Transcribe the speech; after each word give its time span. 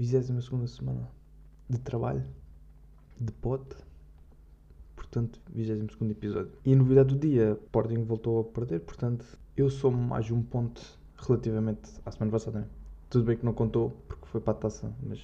22 0.00 0.70
semana 0.70 1.10
de 1.68 1.76
trabalho, 1.78 2.24
de 3.20 3.30
pote. 3.32 3.76
Portanto, 4.96 5.38
22 5.52 6.10
episódio. 6.10 6.52
E 6.64 6.72
a 6.72 6.76
novidade 6.76 7.14
do 7.14 7.20
dia: 7.20 7.52
Sporting 7.64 8.04
voltou 8.04 8.40
a 8.40 8.44
perder. 8.44 8.80
Portanto, 8.80 9.26
eu 9.54 9.68
sou 9.68 9.90
mais 9.90 10.30
um 10.30 10.42
ponto 10.42 10.80
relativamente 11.18 11.90
à 12.06 12.10
semana 12.10 12.32
passada. 12.32 12.60
Né? 12.60 12.66
Tudo 13.10 13.26
bem 13.26 13.36
que 13.36 13.44
não 13.44 13.52
contou 13.52 13.90
porque 14.08 14.24
foi 14.24 14.40
para 14.40 14.52
a 14.52 14.56
taça, 14.56 14.90
mas 15.02 15.20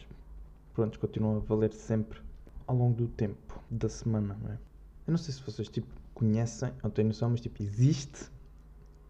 pronto, 0.75 1.01
continua 1.01 1.37
a 1.37 1.39
valer 1.39 1.73
sempre 1.73 2.21
ao 2.67 2.77
longo 2.77 2.97
do 2.97 3.09
tempo, 3.09 3.59
da 3.71 3.89
semana. 3.89 4.39
Não 4.43 4.51
é? 4.51 4.59
Eu 5.07 5.13
não 5.13 5.19
sei 5.19 5.33
se 5.33 5.43
vocês 5.43 5.71
tipo, 5.71 5.89
conhecem 6.13 6.71
ou 6.83 6.91
têm 6.91 7.07
noção, 7.07 7.31
mas 7.31 7.41
tipo, 7.41 7.63
existe 7.63 8.31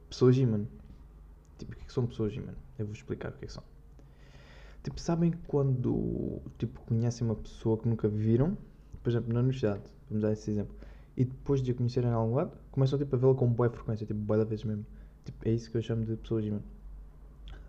pessoas 0.08 0.38
mano 0.38 0.68
Tipo, 1.58 1.72
o 1.72 1.76
que, 1.76 1.84
é 1.84 1.88
são 1.88 2.06
pessoas 2.06 2.36
mano 2.36 2.56
Eu 2.78 2.86
vou 2.86 2.94
explicar 2.94 3.30
o 3.30 3.32
que, 3.32 3.46
é 3.46 3.48
que 3.48 3.52
são. 3.52 3.64
Tipo, 4.86 5.00
sabem 5.00 5.32
quando 5.48 6.40
tipo, 6.58 6.80
conhecem 6.82 7.26
uma 7.26 7.34
pessoa 7.34 7.76
que 7.76 7.88
nunca 7.88 8.06
viram, 8.06 8.56
por 9.02 9.10
exemplo, 9.10 9.34
na 9.34 9.40
universidade, 9.40 9.82
vamos 10.08 10.22
dar 10.22 10.32
esse 10.32 10.48
exemplo, 10.48 10.76
e 11.16 11.24
depois 11.24 11.60
de 11.60 11.72
a 11.72 11.74
conhecerem 11.74 12.08
em 12.08 12.12
algum 12.12 12.36
lado, 12.36 12.56
começam 12.70 12.96
tipo, 12.96 13.16
a 13.16 13.18
vê-la 13.18 13.34
com 13.34 13.48
boa 13.48 13.68
frequência, 13.68 14.06
tipo, 14.06 14.20
boa 14.20 14.38
da 14.38 14.44
vez 14.44 14.62
mesmo. 14.62 14.86
Tipo, 15.24 15.48
é 15.48 15.50
isso 15.50 15.72
que 15.72 15.76
eu 15.76 15.82
chamo 15.82 16.04
de 16.04 16.14
pessoas 16.14 16.44
mano 16.44 16.62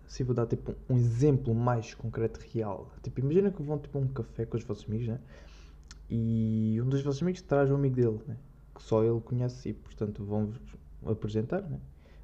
Se 0.06 0.22
vou 0.22 0.32
dar 0.32 0.46
tipo 0.46 0.76
um 0.88 0.96
exemplo 0.96 1.52
mais 1.56 1.92
concreto 1.92 2.38
real. 2.52 2.88
Tipo, 3.02 3.18
imagina 3.18 3.50
que 3.50 3.64
vão 3.64 3.80
tipo 3.80 3.98
a 3.98 4.00
um 4.00 4.06
café 4.06 4.46
com 4.46 4.56
os 4.56 4.62
vossos 4.62 4.84
amigos, 4.86 5.08
né? 5.08 5.18
E 6.08 6.80
um 6.80 6.88
dos 6.88 7.02
vossos 7.02 7.20
amigos 7.20 7.42
traz 7.42 7.68
um 7.68 7.74
amigo 7.74 7.96
dele, 7.96 8.20
né? 8.28 8.36
Que 8.72 8.80
só 8.80 9.02
ele 9.02 9.20
conhece 9.22 9.70
e 9.70 9.72
portanto 9.72 10.24
vão-vos 10.24 10.60
apresentar, 11.04 11.62
né? 11.62 11.80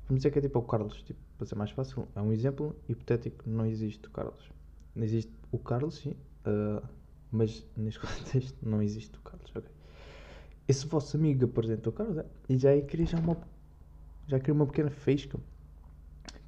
Vamos 0.07 0.21
dizer 0.21 0.31
que 0.31 0.39
é 0.39 0.43
tipo 0.43 0.57
o 0.57 0.63
Carlos, 0.63 1.03
tipo, 1.03 1.19
para 1.37 1.49
ser 1.49 1.57
mais 1.57 1.73
fácil, 1.73 2.07
é 2.15 2.23
um 2.23 2.33
exemplo 2.33 2.77
hipotético, 2.89 3.51
não 3.51 3.67
existe 3.67 4.07
o 4.07 4.11
Carlos. 4.13 4.55
Não 4.95 5.05
existe 5.05 5.33
o 5.51 5.59
Carlos, 5.59 5.97
sim, 5.97 6.17
uh, 6.47 6.87
mas 7.31 7.67
neste 7.77 8.01
contexto 8.01 8.57
não 8.63 8.83
existe 8.83 9.17
o 9.17 9.21
Carlos, 9.23 9.51
ok? 9.55 9.71
Esse 10.67 10.87
vosso 10.87 11.17
amigo 11.17 11.45
apresenta 11.45 11.89
o 11.89 11.93
Carlos 11.93 12.17
é, 12.19 12.27
e 12.49 12.57
já 12.57 12.71
aí 12.71 12.83
cria 12.83 13.07
já 13.07 13.19
uma, 13.19 13.37
já 14.27 14.39
cria 14.41 14.55
uma 14.55 14.67
pequena 14.67 14.91
faísca. 14.91 15.39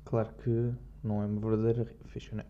Claro 0.05 0.31
que 0.43 0.73
não 1.03 1.23
é 1.23 1.27
uma 1.27 1.41
verdadeira 1.41 1.85
faísca, 2.07 2.37
não 2.37 2.43
é? 2.43 2.47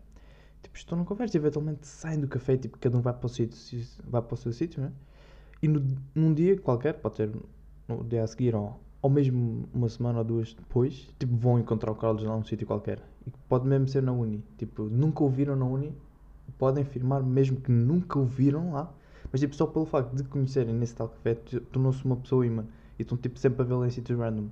Tipo, 0.63 0.77
estão 0.77 0.97
numa 0.97 1.07
conversa 1.07 1.37
e 1.37 1.39
eventualmente 1.39 1.87
saem 1.87 2.19
do 2.19 2.27
café, 2.27 2.57
tipo, 2.57 2.77
cada 2.77 2.97
um 2.97 3.01
vai 3.01 3.13
para 3.13 3.25
o, 3.25 3.29
sítio, 3.29 3.85
vai 4.03 4.21
para 4.21 4.33
o 4.33 4.37
seu 4.37 4.53
sítio, 4.53 4.81
não 4.81 4.89
é? 4.89 4.91
E 5.61 5.67
no, 5.67 5.83
num 6.13 6.33
dia 6.33 6.57
qualquer, 6.59 6.93
pode 6.95 7.17
ser 7.17 7.31
no 7.87 8.03
dia 8.03 8.23
a 8.23 8.27
seguir 8.27 8.55
ou 8.55 8.79
ou 9.07 9.09
mesmo 9.09 9.69
uma 9.73 9.87
semana 9.87 10.19
ou 10.19 10.25
duas 10.25 10.53
depois, 10.53 11.07
tipo, 11.17 11.33
vão 11.37 11.57
encontrar 11.57 11.89
o 11.91 11.95
Carlos 11.95 12.23
lá 12.23 12.35
num 12.35 12.43
sítio 12.43 12.67
qualquer. 12.67 12.99
E 13.25 13.31
pode 13.47 13.65
mesmo 13.65 13.87
ser 13.87 14.03
na 14.03 14.11
Uni. 14.11 14.43
Tipo, 14.57 14.83
nunca 14.83 15.23
o 15.23 15.29
viram 15.29 15.55
na 15.55 15.65
Uni, 15.65 15.95
podem 16.57 16.83
afirmar 16.83 17.23
mesmo 17.23 17.61
que 17.61 17.71
nunca 17.71 18.19
o 18.19 18.25
viram 18.25 18.73
lá, 18.73 18.93
mas 19.31 19.39
tipo, 19.39 19.55
só 19.55 19.65
pelo 19.65 19.85
facto 19.85 20.13
de 20.13 20.25
conhecerem 20.25 20.75
nesse 20.75 20.93
tal 20.93 21.07
café, 21.07 21.35
tornou-se 21.71 22.03
uma 22.03 22.17
pessoa 22.17 22.45
imã. 22.45 22.65
E 22.99 23.03
estão 23.03 23.17
tipo 23.17 23.39
sempre 23.39 23.61
a 23.61 23.65
vê-lo 23.65 23.85
em 23.85 23.89
sítios 23.89 24.19
random. 24.19 24.49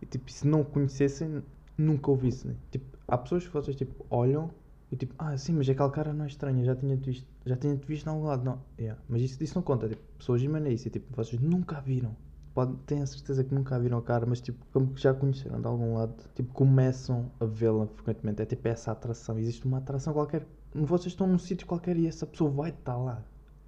E 0.00 0.06
tipo, 0.06 0.30
se 0.30 0.46
não 0.46 0.60
o 0.60 0.64
conhecessem, 0.64 1.42
nunca 1.76 2.08
o 2.08 2.14
vissem. 2.14 2.56
Tipo, 2.70 2.84
há 3.08 3.18
pessoas 3.18 3.48
que 3.48 3.52
vocês 3.52 3.76
tipo, 3.76 4.06
olham 4.08 4.48
e 4.92 4.96
tipo, 4.96 5.12
ah 5.18 5.36
sim, 5.36 5.54
mas 5.54 5.68
aquele 5.68 5.90
cara 5.90 6.12
não 6.12 6.24
é 6.24 6.28
estranho, 6.28 6.64
já 6.64 6.76
tinha-te 6.76 7.10
visto, 7.10 7.26
já 7.44 7.56
tinha-te 7.56 7.84
visto 7.84 8.06
em 8.06 8.10
algum 8.10 8.26
lado. 8.26 8.44
Não, 8.44 8.60
yeah. 8.78 9.00
mas 9.08 9.22
isso, 9.22 9.42
isso 9.42 9.56
não 9.56 9.62
conta. 9.62 9.88
Tipo, 9.88 10.02
pessoas 10.18 10.40
é 10.40 10.72
isso. 10.72 10.86
E, 10.86 10.90
tipo, 10.92 11.06
vocês 11.16 11.42
nunca 11.42 11.78
a 11.78 11.80
viram 11.80 12.14
pode, 12.56 12.74
tenho 12.86 13.02
a 13.02 13.06
certeza 13.06 13.44
que 13.44 13.54
nunca 13.54 13.76
a 13.76 13.78
viram 13.78 13.98
a 13.98 14.02
cara, 14.02 14.24
mas 14.24 14.40
tipo, 14.40 14.64
como 14.72 14.94
que 14.94 15.02
já 15.02 15.12
conheceram 15.12 15.60
de 15.60 15.66
algum 15.66 15.94
lado, 15.94 16.14
tipo, 16.34 16.54
começam 16.54 17.30
a 17.38 17.44
vê-la 17.44 17.86
frequentemente. 17.86 18.40
É 18.40 18.46
tipo 18.46 18.66
essa 18.66 18.92
atração. 18.92 19.38
Existe 19.38 19.66
uma 19.66 19.76
atração 19.76 20.14
qualquer. 20.14 20.46
Vocês 20.74 21.08
estão 21.08 21.26
num 21.26 21.38
sítio 21.38 21.66
qualquer 21.66 21.98
e 21.98 22.06
essa 22.06 22.26
pessoa 22.26 22.50
vai 22.50 22.70
estar 22.70 22.96
lá. 22.96 23.22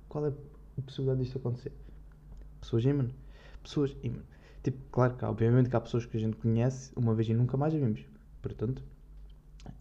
Qual 0.08 0.24
é 0.24 0.30
a 0.30 0.80
possibilidade 0.80 1.22
disto 1.22 1.36
acontecer? 1.36 1.72
Pessoas 2.62 2.82
imã. 2.86 3.10
Pessoas 3.62 3.94
imã. 4.02 4.22
Tipo, 4.62 4.78
claro 4.90 5.16
que 5.16 5.24
obviamente 5.26 5.68
que 5.68 5.76
há 5.76 5.80
pessoas 5.82 6.06
que 6.06 6.16
a 6.16 6.20
gente 6.20 6.38
conhece 6.38 6.90
uma 6.96 7.14
vez 7.14 7.28
e 7.28 7.34
nunca 7.34 7.58
mais 7.58 7.74
a 7.74 7.76
vimos. 7.76 8.06
Portanto, 8.40 8.82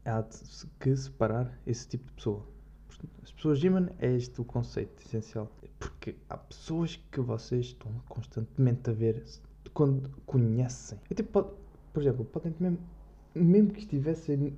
há 0.03 0.21
que 0.81 0.93
separar 0.97 1.57
esse 1.65 1.87
tipo 1.87 2.03
de 2.07 2.11
pessoa. 2.11 2.45
As 3.23 3.31
pessoas 3.31 3.57
G-Man 3.59 3.87
é 3.99 4.13
este 4.13 4.41
o 4.41 4.43
conceito 4.43 5.01
essencial. 5.01 5.49
Porque 5.79 6.15
há 6.29 6.37
pessoas 6.37 6.95
que 7.11 7.19
vocês 7.19 7.67
estão 7.67 7.91
constantemente 8.09 8.89
a 8.89 8.93
ver 8.93 9.23
quando 9.73 10.09
conhecem. 10.25 10.99
E, 11.09 11.13
tipo, 11.13 11.31
pode, 11.31 11.49
por 11.93 12.01
exemplo, 12.01 12.25
podem 12.25 12.53
mesmo, 12.59 12.79
mesmo 13.35 13.71
que 13.71 13.79
estivessem 13.79 14.57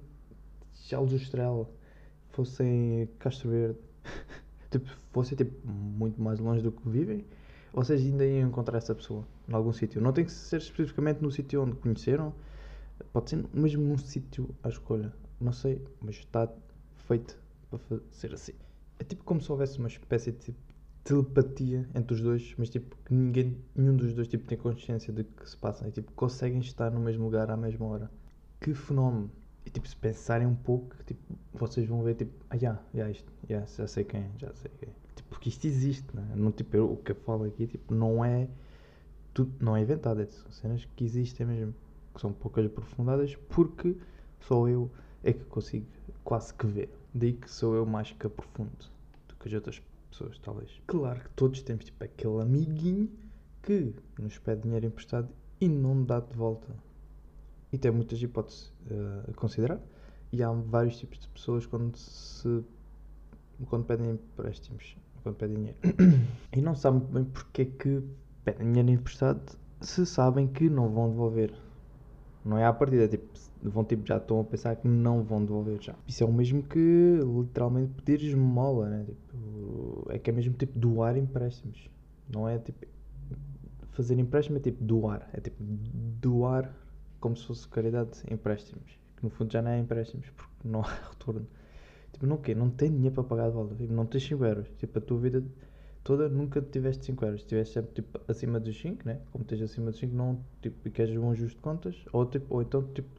Charles 0.73 1.13
Estrela, 1.13 1.69
fossem 2.31 3.09
Castro 3.19 3.49
Verde, 3.49 3.79
tipo, 4.71 4.89
fossem 5.11 5.37
tipo, 5.37 5.67
muito 5.67 6.21
mais 6.21 6.39
longe 6.39 6.63
do 6.63 6.71
que 6.71 6.87
vivem, 6.87 7.25
vocês 7.73 8.01
ainda 8.01 8.25
iam 8.25 8.47
encontrar 8.47 8.77
essa 8.77 8.95
pessoa 8.95 9.25
em 9.47 9.53
algum 9.53 9.71
sítio. 9.71 10.01
Não 10.01 10.11
tem 10.11 10.25
que 10.25 10.31
ser 10.31 10.57
especificamente 10.57 11.21
no 11.21 11.31
sítio 11.31 11.61
onde 11.61 11.75
conheceram, 11.75 12.33
pode 13.13 13.29
ser 13.29 13.45
mesmo 13.53 13.83
num 13.83 13.97
sítio 13.97 14.49
à 14.63 14.69
escolha. 14.69 15.13
Não 15.39 15.53
sei, 15.53 15.81
mas 16.01 16.15
está 16.15 16.49
feito 17.07 17.37
para 17.69 17.79
ser 18.11 18.33
assim. 18.33 18.53
É 18.97 19.03
tipo 19.03 19.23
como 19.23 19.41
se 19.41 19.51
houvesse 19.51 19.77
uma 19.77 19.87
espécie 19.87 20.31
de 20.31 20.37
tipo, 20.39 20.57
telepatia 21.09 21.89
entre 21.95 22.13
os 22.13 22.21
dois, 22.21 22.53
mas 22.55 22.69
tipo 22.69 22.95
que 23.03 23.11
ninguém, 23.11 23.57
nenhum 23.75 23.95
dos 23.95 24.13
dois 24.13 24.27
tipo, 24.27 24.45
tem 24.45 24.55
consciência 24.55 25.11
de 25.11 25.23
que 25.23 25.49
se 25.49 25.57
passa. 25.57 25.87
E 25.87 25.91
tipo, 25.91 26.11
conseguem 26.11 26.59
estar 26.59 26.91
no 26.91 26.99
mesmo 26.99 27.23
lugar 27.23 27.49
à 27.49 27.57
mesma 27.57 27.87
hora. 27.87 28.11
Que 28.61 28.75
fenómeno! 28.75 29.31
E 29.65 29.71
tipo, 29.71 29.87
se 29.87 29.95
pensarem 29.95 30.45
um 30.45 30.53
pouco, 30.53 30.95
tipo, 31.05 31.19
vocês 31.51 31.87
vão 31.87 32.03
ver 32.03 32.13
tipo, 32.13 32.31
ah, 32.47 32.57
já, 32.57 32.79
isto, 33.09 33.33
já, 33.49 33.65
sei 33.87 34.03
quem, 34.03 34.29
já 34.37 34.53
sei 34.53 34.69
quem. 34.79 34.89
Tipo, 35.15 35.29
porque 35.29 35.49
isto 35.49 35.65
existe, 35.65 36.15
né? 36.15 36.31
não, 36.35 36.51
tipo, 36.51 36.77
eu, 36.77 36.91
o 36.93 36.97
que 36.97 37.11
eu 37.11 37.15
falo 37.15 37.45
aqui 37.45 37.65
tipo, 37.65 37.91
não 37.91 38.23
é 38.23 38.47
tudo, 39.33 39.51
não 39.59 39.75
é 39.75 39.81
inventado, 39.81 40.21
é, 40.21 40.27
são 40.27 40.51
cenas 40.51 40.85
que 40.95 41.03
existem 41.03 41.45
mesmo, 41.47 41.73
que 42.13 42.21
são 42.21 42.31
poucas 42.31 42.67
aprofundadas, 42.67 43.35
porque 43.49 43.97
só 44.41 44.67
eu 44.67 44.91
é 45.23 45.33
que 45.33 45.43
consigo 45.45 45.87
quase 46.23 46.53
que 46.53 46.67
ver. 46.67 46.89
Daí 47.15 47.33
que 47.33 47.49
sou 47.49 47.73
eu 47.73 47.85
mais 47.85 48.11
que 48.11 48.27
aprofundo 48.27 48.69
do 49.27 49.35
que 49.35 49.47
as 49.47 49.53
outras 49.55 49.79
pessoas, 49.79 49.88
talvez. 50.41 50.81
Claro 50.87 51.21
que 51.21 51.29
todos 51.31 51.61
temos 51.61 51.85
tipo 51.85 52.03
aquele 52.03 52.41
amiguinho 52.41 53.09
que 53.61 53.93
nos 54.19 54.37
pede 54.37 54.63
dinheiro 54.63 54.85
emprestado 54.85 55.29
e 55.59 55.67
não 55.67 56.03
dá 56.03 56.19
de 56.19 56.35
volta. 56.35 56.67
E 57.71 57.77
tem 57.77 57.91
muitas 57.91 58.21
hipóteses 58.21 58.73
uh, 58.89 59.29
a 59.29 59.33
considerar. 59.33 59.79
E 60.31 60.43
há 60.43 60.51
vários 60.51 60.97
tipos 60.97 61.19
de 61.19 61.27
pessoas 61.29 61.65
quando 61.65 61.95
se 61.97 62.63
quando 63.67 63.83
pedem 63.85 64.11
empréstimos, 64.11 64.95
quando 65.21 65.35
pedem 65.35 65.57
dinheiro. 65.57 65.77
e 66.55 66.61
não 66.61 66.75
sabem 66.75 66.99
bem 66.99 67.25
porque 67.25 67.63
é 67.63 67.65
que 67.65 68.03
pedem 68.43 68.67
dinheiro 68.71 68.91
emprestado 68.91 69.57
se 69.81 70.05
sabem 70.05 70.47
que 70.47 70.69
não 70.69 70.89
vão 70.89 71.09
devolver. 71.09 71.53
Não 72.49 72.57
é 72.57 72.65
à 72.65 72.73
partida, 72.73 73.07
tipo, 73.07 73.27
vão 73.61 73.83
tipo, 73.83 74.07
já 74.07 74.17
estão 74.17 74.39
a 74.39 74.43
pensar 74.43 74.75
que 74.75 74.87
não 74.87 75.23
vão 75.23 75.45
devolver 75.45 75.79
já. 75.79 75.93
Isso 76.07 76.23
é 76.23 76.25
o 76.25 76.33
mesmo 76.33 76.63
que 76.63 77.19
literalmente 77.23 77.93
pedir 78.01 78.25
esmola, 78.25 78.89
né? 78.89 79.05
Tipo, 79.05 80.07
é 80.09 80.17
que 80.17 80.31
é 80.31 80.33
mesmo 80.33 80.55
tipo 80.55 80.77
doar 80.79 81.15
empréstimos. 81.15 81.87
Não 82.27 82.49
é 82.49 82.57
tipo 82.57 82.87
fazer 83.91 84.17
empréstimo 84.17 84.57
é 84.57 84.61
tipo 84.61 84.83
doar. 84.83 85.29
É 85.31 85.39
tipo 85.39 85.57
doar 85.61 86.73
como 87.19 87.35
se 87.37 87.45
fosse 87.45 87.67
caridade 87.67 88.11
empréstimos. 88.31 88.97
Que 89.15 89.23
no 89.23 89.29
fundo 89.29 89.53
já 89.53 89.61
não 89.61 89.69
é 89.69 89.79
empréstimos 89.79 90.27
porque 90.31 90.67
não 90.67 90.81
há 90.81 90.91
retorno. 91.11 91.45
Tipo, 92.11 92.25
não 92.25 92.37
quê? 92.37 92.55
Não 92.55 92.71
tem 92.71 92.89
dinheiro 92.89 93.13
para 93.13 93.23
pagar 93.25 93.49
de 93.49 93.53
volta. 93.53 93.75
Tipo, 93.75 93.93
não 93.93 94.07
tens 94.07 94.23
5 94.23 94.43
euros. 94.43 94.67
Tipo, 94.79 94.97
a 94.97 95.01
tua 95.01 95.19
vida 95.19 95.43
toda 96.03 96.29
nunca 96.29 96.61
tiveste 96.61 97.05
5 97.05 97.25
euros. 97.25 97.43
Tiveste 97.43 97.75
sempre 97.75 97.93
tipo, 97.93 98.19
acima 98.27 98.59
dos 98.59 98.79
5, 98.79 99.07
né? 99.07 99.19
Como 99.31 99.43
tens 99.43 99.61
acima 99.61 99.91
dos 99.91 99.99
5, 99.99 100.15
não 100.15 100.43
tipo, 100.61 100.89
queres 100.89 101.15
um 101.17 101.31
ajuste 101.31 101.55
de 101.55 101.61
contas, 101.61 101.95
ou, 102.11 102.25
tipo, 102.25 102.53
ou 102.53 102.61
então 102.61 102.83
tipo, 102.93 103.09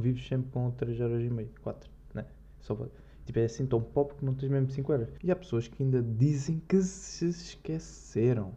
vives 0.00 0.26
sempre 0.26 0.50
com 0.50 0.70
3 0.70 1.00
euros 1.00 1.22
e 1.22 1.30
meio, 1.30 1.50
4, 1.62 1.90
né? 2.14 2.26
Só 2.60 2.74
para, 2.74 2.88
tipo, 3.24 3.38
é 3.38 3.44
assim 3.44 3.66
tão 3.66 3.80
pobre 3.82 4.16
que 4.16 4.24
não 4.24 4.34
tens 4.34 4.50
mesmo 4.50 4.70
5 4.70 4.92
euros. 4.92 5.08
E 5.22 5.30
há 5.30 5.36
pessoas 5.36 5.68
que 5.68 5.82
ainda 5.82 6.02
dizem 6.02 6.60
que 6.68 6.80
se 6.82 7.26
esqueceram. 7.26 8.52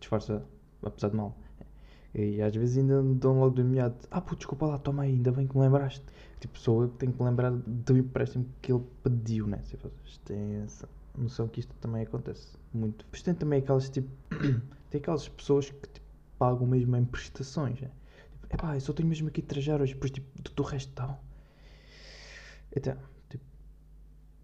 Disfarça, 0.00 0.44
apesar 0.82 1.10
de 1.10 1.16
mal. 1.16 1.36
E 2.14 2.42
às 2.42 2.54
vezes 2.54 2.76
ainda 2.76 3.02
dão 3.02 3.38
logo 3.40 3.54
de 3.54 3.62
imediato. 3.62 4.06
Ah, 4.10 4.20
pô, 4.20 4.34
desculpa 4.34 4.66
lá, 4.66 4.78
toma 4.78 5.04
aí, 5.04 5.12
ainda 5.12 5.32
bem 5.32 5.46
que 5.46 5.56
me 5.56 5.62
lembraste. 5.62 6.04
Tipo, 6.40 6.58
sou 6.58 6.82
eu 6.82 6.88
que 6.90 6.98
tenho 6.98 7.12
que 7.12 7.22
lembrar 7.22 7.50
do 7.50 7.96
empréstimo 7.96 8.44
que 8.60 8.70
ele 8.72 8.84
pediu, 9.02 9.46
né? 9.46 9.62
Se 9.62 9.78
têm 10.24 10.56
essa 10.56 10.86
noção 11.16 11.48
que 11.48 11.60
isto 11.60 11.74
também 11.74 12.02
acontece 12.02 12.56
muito. 12.72 13.04
Depois 13.04 13.22
tem 13.22 13.34
também 13.34 13.60
aquelas 13.60 13.88
tipo. 13.88 14.08
tem 14.90 15.00
aquelas 15.00 15.28
pessoas 15.28 15.70
que 15.70 15.88
tipo, 15.88 16.06
pagam 16.38 16.66
mesmo 16.66 16.96
em 16.96 17.04
prestações. 17.04 17.82
É 17.82 17.90
tipo, 18.30 18.46
epá, 18.54 18.76
eu 18.76 18.80
só 18.80 18.92
tenho 18.92 19.08
mesmo 19.08 19.28
aqui 19.28 19.42
3 19.42 19.68
euros, 19.68 19.90
depois 19.90 20.10
tipo, 20.10 20.42
do, 20.42 20.62
resto 20.62 20.92
tal. 20.94 21.22
Então, 22.74 22.96
tipo. 23.28 23.44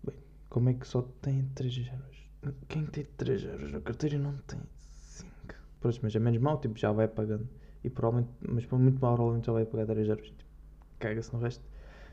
Bem, 0.04 0.16
como 0.48 0.68
é 0.68 0.74
que 0.74 0.86
só 0.86 1.02
tem 1.22 1.44
3 1.54 1.88
euros? 1.88 2.28
Quem 2.68 2.86
tem 2.86 3.04
3 3.04 3.44
euros 3.44 3.72
na 3.72 3.80
carteira 3.80 4.18
não 4.18 4.36
tem 4.46 4.60
5. 4.76 5.30
Pois, 5.80 5.98
mas 5.98 6.14
é 6.14 6.18
menos 6.18 6.40
mal, 6.40 6.60
tipo, 6.60 6.78
já 6.78 6.92
vai 6.92 7.08
pagando. 7.08 7.48
E 7.84 7.90
provavelmente, 7.90 8.32
mas 8.40 8.66
por 8.66 8.78
muito 8.78 9.00
mal, 9.00 9.14
provavelmente 9.14 9.46
já 9.46 9.52
vai 9.52 9.64
pagar 9.64 9.86
3 9.86 10.08
euros. 10.08 10.26
Tipo, 10.26 10.44
caga-se 10.98 11.32
no 11.32 11.40
resto. 11.40 11.64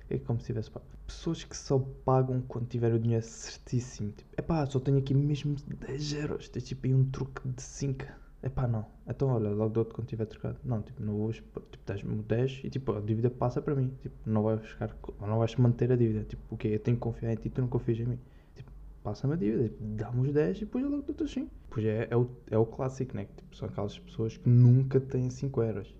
É 0.09 0.17
como 0.19 0.39
se 0.39 0.47
tivesse 0.47 0.69
pago. 0.69 0.85
Pessoas 1.07 1.43
que 1.43 1.57
só 1.57 1.79
pagam 1.79 2.41
quando 2.47 2.67
tiver 2.67 2.93
o 2.93 2.99
dinheiro 2.99 3.25
certíssimo. 3.25 4.11
Tipo, 4.11 4.29
epá, 4.37 4.65
só 4.65 4.79
tenho 4.79 4.97
aqui 4.97 5.13
mesmo 5.13 5.55
10 5.55 6.13
euros. 6.13 6.49
Tens 6.49 6.63
tipo 6.65 6.85
aí 6.85 6.93
um 6.93 7.05
truque 7.05 7.47
de 7.47 7.61
5. 7.61 8.05
Epá, 8.43 8.67
não. 8.67 8.85
Então 9.07 9.29
olha, 9.29 9.49
logo 9.49 9.73
dou-te 9.73 9.93
quando 9.93 10.07
tiver 10.07 10.25
trocado. 10.25 10.57
Não, 10.63 10.81
tipo, 10.81 11.01
não 11.01 11.17
vou. 11.17 11.31
Tipo, 11.31 11.61
dás-me 11.85 12.21
10 12.21 12.61
e 12.63 12.69
tipo, 12.69 12.91
a 12.93 13.01
dívida 13.01 13.29
passa 13.29 13.61
para 13.61 13.73
mim. 13.75 13.91
Tipo, 14.01 14.15
não 14.25 14.43
vais 14.43 14.63
ficar. 14.65 14.95
Não 15.19 15.39
vais 15.39 15.55
manter 15.55 15.91
a 15.91 15.95
dívida. 15.95 16.23
Tipo, 16.23 16.43
o 16.53 16.57
quê? 16.57 16.69
Eu 16.69 16.79
tenho 16.79 16.97
que 16.97 17.01
confiar 17.01 17.33
em 17.33 17.35
ti, 17.35 17.49
tu 17.49 17.61
não 17.61 17.67
confias 17.67 17.99
em 17.99 18.05
mim. 18.05 18.19
Tipo, 18.55 18.71
passa-me 19.03 19.33
a 19.33 19.37
dívida. 19.37 19.69
Tipo, 19.69 19.83
dá-me 19.95 20.27
os 20.27 20.33
10 20.33 20.57
e 20.57 20.59
depois 20.61 20.83
logo 20.83 21.01
dou-te 21.01 21.23
assim. 21.23 21.49
Pois 21.69 21.85
é, 21.85 22.07
é 22.09 22.15
o, 22.15 22.29
é 22.51 22.57
o 22.57 22.65
clássico, 22.65 23.15
né? 23.15 23.25
Que, 23.25 23.33
tipo, 23.35 23.55
são 23.55 23.67
aquelas 23.67 23.97
pessoas 23.97 24.37
que 24.37 24.47
nunca 24.47 24.99
têm 24.99 25.29
5 25.31 25.63
euros. 25.63 25.95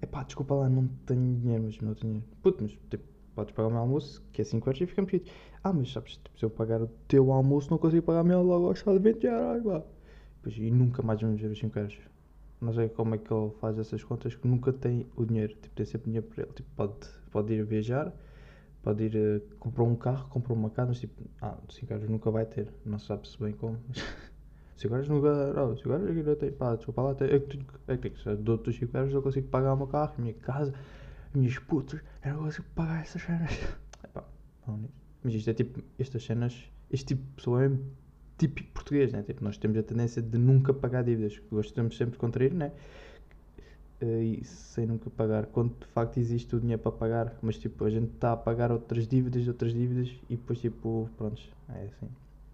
Epá, 0.00 0.22
desculpa 0.22 0.54
lá, 0.54 0.68
não 0.68 0.86
tenho 1.06 1.36
dinheiro, 1.36 1.64
mas 1.64 1.78
não 1.80 1.94
tenho 1.94 2.14
dinheiro. 2.14 2.28
Puto, 2.42 2.62
mas 2.62 2.72
tipo, 2.90 3.04
podes 3.34 3.54
pagar 3.54 3.68
o 3.68 3.70
meu 3.70 3.80
almoço, 3.80 4.22
que 4.32 4.40
é 4.40 4.44
5 4.44 4.68
euros 4.68 4.80
e 4.80 4.86
ficamos 4.86 5.10
quietos. 5.10 5.32
Ah, 5.62 5.72
mas 5.72 5.92
sabes, 5.92 6.16
tipo, 6.16 6.38
se 6.38 6.44
eu 6.44 6.50
pagar 6.50 6.82
o 6.82 6.86
teu 7.08 7.32
almoço, 7.32 7.70
não 7.70 7.78
consigo 7.78 8.02
pagar 8.02 8.22
o 8.22 8.24
meu 8.24 8.42
logo 8.42 8.66
ao 8.66 8.74
de 8.74 8.98
20 8.98 9.24
euros, 9.24 9.62
pá. 9.64 9.82
Pois, 10.42 10.56
e 10.58 10.70
nunca 10.70 11.02
mais 11.02 11.20
vamos 11.20 11.40
ver 11.40 11.50
os 11.50 11.58
5 11.58 11.78
euros. 11.78 11.98
Não 12.60 12.72
sei 12.72 12.88
como 12.88 13.14
é 13.14 13.18
que 13.18 13.32
ele 13.32 13.50
faz 13.60 13.78
essas 13.78 14.04
contas, 14.04 14.34
que 14.34 14.46
nunca 14.46 14.72
tem 14.72 15.06
o 15.16 15.24
dinheiro. 15.24 15.54
Tipo, 15.54 15.74
tem 15.74 15.86
sempre 15.86 16.06
dinheiro 16.06 16.26
para 16.26 16.44
ele. 16.44 16.52
Tipo, 16.52 16.68
pode, 16.76 16.94
pode 17.30 17.54
ir 17.54 17.64
viajar, 17.64 18.12
pode 18.82 19.04
ir 19.04 19.16
uh, 19.16 19.56
comprar 19.58 19.84
um 19.84 19.96
carro, 19.96 20.28
comprar 20.28 20.52
uma 20.54 20.70
casa, 20.70 20.88
mas 20.88 21.00
tipo, 21.00 21.22
ah, 21.40 21.56
5 21.68 21.92
euros 21.92 22.08
nunca 22.08 22.30
vai 22.30 22.44
ter. 22.46 22.68
Não 22.84 22.98
sabe-se 22.98 23.38
bem 23.38 23.52
como. 23.52 23.78
5 24.76 24.92
euros 24.94 25.08
nunca. 25.08 25.28
Oh, 25.62 25.76
5 25.76 25.88
euros 25.90 26.26
não 26.26 26.36
tenho. 26.36 26.52
Pá, 26.52 26.76
desculpa 26.76 27.02
lá, 27.02 27.10
é 27.20 27.38
que 27.96 28.08
é 28.08 28.10
que 28.10 28.36
dou-te 28.36 28.70
os 28.70 28.76
5 28.76 28.96
euros, 28.96 29.14
eu 29.14 29.22
consigo 29.22 29.48
pagar 29.48 29.72
o 29.72 29.76
meu 29.76 29.86
carro, 29.86 30.12
a 30.18 30.20
minha 30.20 30.34
casa, 30.34 30.72
as 30.72 31.03
minhas 31.34 31.58
putas, 31.58 32.00
eu 32.24 32.34
não 32.34 32.44
consigo 32.44 32.66
pagar 32.74 33.02
essas 33.02 33.22
cenas. 33.22 33.50
Epá, 34.02 34.24
mas 35.22 35.34
isto 35.34 35.50
é 35.50 35.54
tipo, 35.54 35.82
estas 35.98 36.24
cenas, 36.24 36.70
este 36.90 37.06
tipo 37.08 37.22
de 37.22 37.32
pessoa 37.36 37.64
é 37.64 37.70
típico 38.38 38.72
português, 38.72 39.12
né? 39.12 39.22
Tipo, 39.22 39.44
nós 39.44 39.56
temos 39.56 39.76
a 39.78 39.82
tendência 39.82 40.20
de 40.20 40.38
nunca 40.38 40.72
pagar 40.72 41.02
dívidas, 41.02 41.40
gostamos 41.50 41.96
sempre 41.96 42.12
de 42.12 42.18
contrair, 42.18 42.52
né? 42.52 42.72
Eh, 44.00 44.38
e 44.40 44.44
sem 44.44 44.86
nunca 44.86 45.08
pagar, 45.10 45.46
quando 45.46 45.74
de 45.78 45.86
facto 45.86 46.18
existe 46.18 46.54
o 46.54 46.60
dinheiro 46.60 46.82
para 46.82 46.92
pagar, 46.92 47.38
mas 47.40 47.56
tipo, 47.58 47.84
a 47.84 47.90
gente 47.90 48.12
está 48.12 48.32
a 48.32 48.36
pagar 48.36 48.70
outras 48.72 49.06
dívidas, 49.06 49.46
outras 49.48 49.72
dívidas 49.72 50.10
e 50.28 50.36
depois 50.36 50.58
tipo, 50.58 51.08
pronto, 51.16 51.40
é 51.70 51.84
assim. 51.84 52.08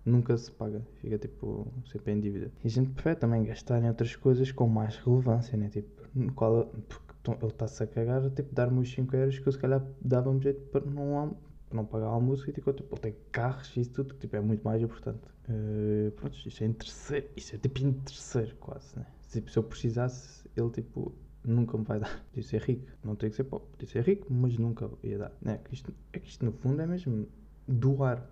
Nunca 0.05 0.37
se 0.37 0.50
paga, 0.50 0.81
fica 1.00 1.19
tipo 1.19 1.67
sempre 1.91 2.12
em 2.12 2.21
dívida. 2.21 2.50
E 2.65 2.69
a 2.69 2.71
gente 2.71 2.91
prefere 2.91 3.17
também 3.17 3.44
gastar 3.44 3.83
em 3.83 3.88
outras 3.88 4.15
coisas 4.17 4.50
com 4.53 4.67
mais 4.69 4.97
relevância, 4.97 5.56
né? 5.56 5.69
Tipo, 5.69 6.33
qual, 6.35 6.67
porque 6.88 7.10
ele 7.26 7.46
está-se 7.46 7.82
a 7.82 7.87
cagar, 7.87 8.31
tipo, 8.31 8.55
dar-me 8.55 8.81
os 8.81 8.90
5 8.90 9.14
euros 9.14 9.38
que 9.38 9.46
eu 9.46 9.52
se 9.52 9.58
calhar 9.58 9.84
dava-me 10.00 10.40
jeito 10.40 10.61
para 10.70 10.84
não 10.84 11.37
não 11.72 11.84
pagar 11.84 12.06
almoço 12.06 12.49
e 12.49 12.52
tipo, 12.52 12.72
tipo, 12.72 12.94
ele 12.94 13.00
tem 13.00 13.17
carros 13.31 13.76
e 13.76 13.81
isso 13.81 13.93
tudo, 13.93 14.14
que 14.14 14.20
tipo, 14.20 14.37
é 14.37 14.40
muito 14.40 14.62
mais 14.62 14.82
importante. 14.82 15.20
Uh, 15.49 16.11
pronto, 16.12 16.37
isso 16.46 16.62
é 16.62 16.67
em 16.67 16.72
terceiro, 16.72 17.28
isso 17.37 17.55
é 17.55 17.58
tipo 17.58 17.81
em 17.81 17.93
terceiro 17.93 18.55
quase, 18.56 18.99
né? 18.99 19.06
Tipo, 19.31 19.50
se 19.50 19.56
eu 19.56 19.62
precisasse, 19.62 20.49
ele 20.56 20.70
tipo, 20.70 21.14
nunca 21.44 21.78
me 21.78 21.84
vai 21.84 22.00
dar. 22.00 22.25
Podia 22.31 22.43
ser 22.43 22.62
rico, 22.62 22.87
não 23.05 23.14
tem 23.14 23.31
que 23.31 23.37
ser 23.37 23.44
pobre, 23.44 23.69
podia 23.70 23.88
ser 23.88 24.02
rico, 24.02 24.26
mas 24.32 24.56
nunca 24.58 24.90
ia 25.02 25.19
dar. 25.19 25.32
É 25.44 25.56
que 25.58 25.75
isto, 25.75 25.94
é 26.12 26.19
que 26.19 26.28
isto 26.28 26.44
no 26.44 26.52
fundo 26.52 26.82
é 26.82 26.87
mesmo 26.87 27.28
doar. 27.66 28.26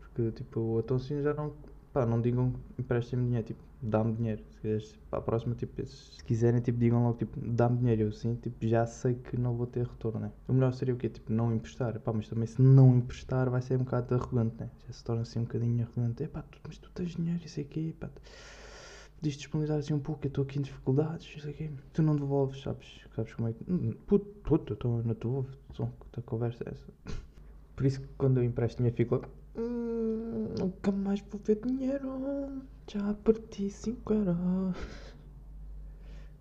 Porque 0.00 0.32
tipo, 0.32 0.80
então 0.80 0.96
assim 0.96 1.22
já 1.22 1.34
não, 1.34 1.54
pá, 1.96 2.04
não 2.04 2.20
digam 2.20 2.52
emprestem-me 2.78 3.24
dinheiro, 3.24 3.46
tipo, 3.46 3.62
dá-me 3.80 4.12
dinheiro. 4.12 4.42
Se 4.50 4.60
quiseres, 4.60 4.98
para 5.08 5.18
a 5.18 5.22
próxima, 5.22 5.54
tipo, 5.54 5.86
se 5.86 6.22
quiserem, 6.24 6.60
tipo, 6.60 6.78
digam 6.78 7.02
logo, 7.02 7.16
tipo, 7.16 7.40
dá-me 7.40 7.78
dinheiro. 7.78 8.02
Eu 8.02 8.08
assim, 8.08 8.34
tipo, 8.34 8.66
já 8.66 8.84
sei 8.84 9.14
que 9.14 9.34
não 9.38 9.56
vou 9.56 9.66
ter 9.66 9.86
retorno, 9.86 10.20
né? 10.20 10.30
O 10.46 10.52
melhor 10.52 10.74
seria 10.74 10.92
o 10.92 10.98
quê? 10.98 11.08
Tipo, 11.08 11.32
não 11.32 11.54
emprestar. 11.54 11.98
Pá, 12.00 12.12
mas 12.12 12.28
também 12.28 12.46
se 12.46 12.60
não 12.60 12.94
emprestar 12.94 13.48
vai 13.48 13.62
ser 13.62 13.76
um 13.76 13.84
bocado 13.84 14.14
arrogante, 14.14 14.56
né? 14.60 14.68
Já 14.86 14.92
se 14.92 15.02
torna 15.02 15.22
assim 15.22 15.38
um 15.38 15.44
bocadinho 15.44 15.86
arrogante. 15.86 16.22
É 16.22 16.28
pá, 16.28 16.42
tu, 16.42 16.58
mas 16.66 16.76
tu 16.76 16.90
tens 16.90 17.12
dinheiro, 17.12 17.40
isso 17.42 17.60
aqui, 17.60 17.94
pá. 17.98 18.10
Podias 19.16 19.36
disponibilizar 19.36 19.78
assim 19.78 19.94
um 19.94 19.98
pouco, 19.98 20.26
eu 20.26 20.28
estou 20.28 20.44
aqui 20.44 20.58
em 20.58 20.62
dificuldades, 20.62 21.34
isso 21.34 21.48
aqui. 21.48 21.70
Tu 21.94 22.02
não 22.02 22.14
devolves, 22.14 22.60
sabes? 22.60 23.00
Sabes 23.14 23.32
como 23.32 23.48
é 23.48 23.54
que. 23.54 23.64
Hum, 23.66 23.94
puto, 24.06 24.26
puto, 24.44 24.72
eu 24.72 24.74
estou 24.74 25.02
na 25.02 25.14
tua. 25.14 25.46
A 26.14 26.22
conversa 26.22 26.62
é 26.66 26.72
essa. 26.72 26.92
Por 27.74 27.86
isso 27.86 28.00
que 28.00 28.08
quando 28.18 28.38
eu 28.38 28.44
empresto 28.44 28.78
dinheiro 28.78 28.96
fico 28.96 29.22
hum, 29.56 29.85
nunca 30.66 30.90
mais 30.90 31.20
vou 31.20 31.40
ver 31.44 31.60
dinheiro. 31.64 32.62
Já 32.88 33.14
perdi 33.14 33.70
5 33.70 34.12
euros. 34.12 34.76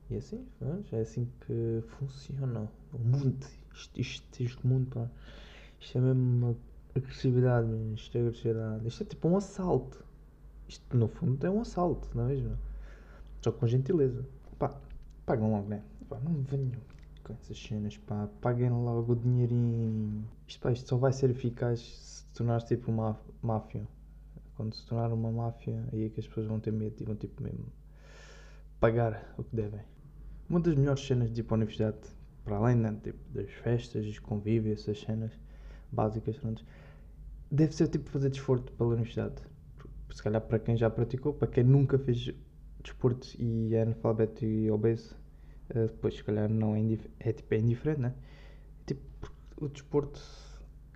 E 0.10 0.18
assim, 0.18 0.46
é 0.92 1.00
assim 1.00 1.28
que 1.42 1.84
funciona 1.88 2.70
o 2.94 2.98
mundo. 3.00 3.46
Isto, 3.74 4.00
isto, 4.00 4.44
este 4.44 4.68
mundo, 4.68 4.90
pá. 4.92 5.10
Isto 5.80 5.98
é 5.98 6.02
mesmo 6.02 6.22
uma 6.22 6.56
agressividade, 6.96 7.68
isto 7.96 8.18
é 8.18 8.22
agressividade. 8.22 8.88
Isto 8.88 9.04
é 9.04 9.06
tipo 9.06 9.28
um 9.28 9.38
assalto. 9.38 10.04
Isto 10.68 10.98
no 10.98 11.08
fundo 11.08 11.46
é 11.46 11.50
um 11.50 11.62
assalto, 11.62 12.10
não 12.16 12.26
é 12.26 12.28
mesmo? 12.30 12.58
Só 13.44 13.52
com 13.52 13.68
gentileza. 13.68 14.26
Pá, 14.58 14.76
pagam 15.26 15.52
logo, 15.52 15.68
né? 15.68 15.84
Pá, 16.10 16.20
não 16.20 16.42
venham 16.44 16.80
com 17.24 17.34
essas 17.34 17.58
cenas, 17.58 17.98
pá. 17.98 18.28
Paguem 18.42 18.70
logo 18.70 19.14
o 19.14 19.16
dinheirinho. 19.16 20.24
Isto, 20.48 20.62
pá, 20.62 20.72
isto 20.72 20.88
só 20.90 20.98
vai 20.98 21.12
ser 21.14 21.30
eficaz 21.32 21.80
se 21.80 22.26
tornares 22.34 22.64
tipo 22.64 22.92
uma 22.92 23.20
máfia. 23.42 23.88
Quando 24.56 24.74
se 24.74 24.86
tornar 24.86 25.12
uma 25.12 25.32
máfia, 25.32 25.84
aí 25.92 26.06
é 26.06 26.10
que 26.10 26.20
as 26.20 26.28
pessoas 26.28 26.48
vão 26.48 26.60
ter 26.60 26.72
medo 26.72 26.96
e 27.00 27.04
vão 27.04 27.16
tipo 27.16 27.44
mesmo 27.44 27.66
pagar 28.80 29.34
o 29.38 29.44
que 29.44 29.56
devem. 29.56 29.82
Uma 30.50 30.60
das 30.60 30.76
melhores 30.76 31.06
cenas 31.06 31.32
de 31.32 31.42
ir 31.42 31.44
para 31.44 31.56
a 31.56 31.58
universidade, 31.58 31.98
para 32.44 32.58
além 32.58 32.76
né, 32.76 32.98
tipo, 33.04 33.20
das 33.34 33.52
festas, 33.52 34.06
dos 34.06 34.20
convívios, 34.20 34.82
essas 34.82 35.02
cenas 35.02 35.32
básicas, 35.92 36.38
pronto, 36.38 36.64
deve 37.52 37.74
ser 37.74 37.88
tipo 37.88 38.10
fazer 38.10 38.30
desporto 38.30 38.72
pela 38.74 38.92
universidade. 38.92 39.36
Se 40.12 40.24
calhar 40.24 40.42
para 40.42 40.60
quem 40.60 40.78
já 40.78 40.90
praticou, 40.90 41.34
para 41.34 41.48
quem 41.48 41.64
nunca 41.64 41.98
fez 41.98 42.34
desporto 42.82 43.28
e 43.40 43.74
é 43.74 43.82
analfabeto 43.82 44.46
e 44.46 44.70
obeso, 44.70 45.16
uh, 45.72 45.88
depois 45.88 46.16
se 46.16 46.24
calhar 46.24 46.48
não 46.48 46.76
é, 46.76 46.80
é, 47.20 47.34
tipo, 47.34 47.54
é 47.54 47.58
indiferente, 47.58 48.02
né? 48.02 48.14
Tipo, 48.86 49.02
o 49.58 49.68
desporto 49.68 50.22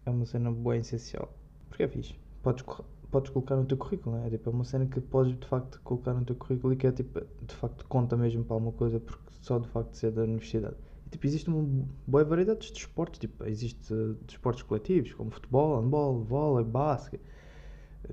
é 0.05 0.09
uma 0.09 0.25
cena 0.25 0.51
boa 0.51 0.77
e 0.77 0.79
essencial. 0.79 1.33
Porque 1.67 1.83
é 1.83 1.87
fixe. 1.87 2.15
Podes 2.43 2.63
podes 3.11 3.31
colocar 3.31 3.55
no 3.55 3.65
teu 3.65 3.77
currículo, 3.77 4.15
né? 4.17 4.27
é? 4.27 4.29
Tipo, 4.29 4.49
é 4.49 4.53
uma 4.53 4.63
cena 4.63 4.85
que 4.85 4.99
podes 5.01 5.37
de 5.37 5.47
facto 5.47 5.79
colocar 5.83 6.13
no 6.13 6.23
teu 6.23 6.35
currículo 6.35 6.73
e 6.73 6.75
que 6.75 6.87
é 6.87 6.91
tipo, 6.91 7.19
de 7.19 7.55
facto 7.55 7.85
conta 7.87 8.15
mesmo 8.15 8.43
para 8.43 8.55
alguma 8.55 8.71
coisa, 8.71 8.99
porque 8.99 9.21
só 9.41 9.59
de 9.59 9.67
facto 9.67 9.93
ser 9.95 10.11
da 10.11 10.23
universidade. 10.23 10.75
E, 11.07 11.09
tipo, 11.09 11.25
existe 11.25 11.49
uma 11.49 11.85
boa 12.07 12.23
variedade 12.23 12.71
de 12.71 12.77
esportes, 12.77 13.19
tipo, 13.19 13.43
existe 13.45 13.93
desportos 14.27 14.63
coletivos, 14.63 15.13
como 15.13 15.31
futebol, 15.31 15.81
handball, 15.81 16.23
vôlei, 16.23 16.65
basquete, 16.65 17.21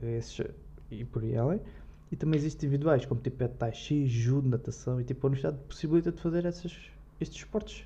esses, 0.03 0.47
e 0.91 1.05
por 1.05 1.23
aí 1.23 1.37
além. 1.37 1.61
E 2.11 2.17
também 2.17 2.39
existem 2.39 2.69
individuais, 2.69 3.05
como 3.05 3.21
tipo 3.21 3.43
é 3.43 3.49
tai 3.49 3.73
chi, 3.73 4.07
judo, 4.07 4.49
natação, 4.49 5.01
e 5.01 5.05
tipo, 5.05 5.27
a 5.27 5.29
universidade 5.29 5.59
possibilita 5.69 6.13
de 6.13 6.21
fazer 6.21 6.45
esses, 6.47 6.91
estes 7.21 7.39
esportes. 7.39 7.85